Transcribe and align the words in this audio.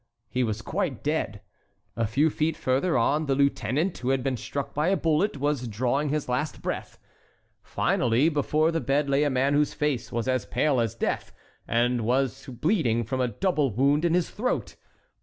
He 0.31 0.43
was 0.43 0.63
quite 0.63 1.03
dead. 1.03 1.41
A 1.95 2.07
few 2.07 2.31
feet 2.31 2.57
further 2.57 2.97
on 2.97 3.27
the 3.27 3.35
lieutenant, 3.35 3.95
who 3.99 4.09
had 4.09 4.23
been 4.23 4.35
struck 4.35 4.73
by 4.73 4.87
a 4.87 4.97
bullet, 4.97 5.37
was 5.37 5.67
drawing 5.67 6.09
his 6.09 6.27
last 6.27 6.59
breath. 6.59 6.97
Finally, 7.61 8.27
before 8.29 8.71
the 8.71 8.81
bed 8.81 9.11
lay 9.11 9.21
a 9.23 9.29
man 9.29 9.53
whose 9.53 9.75
face 9.75 10.11
was 10.11 10.27
as 10.27 10.47
pale 10.47 10.79
as 10.79 10.95
death 10.95 11.31
and 11.67 11.97
who 11.99 12.03
was 12.05 12.47
bleeding 12.47 13.03
from 13.03 13.21
a 13.21 13.27
double 13.27 13.69
wound 13.69 14.03
in 14.03 14.15
his 14.15 14.31
throat. 14.31 14.75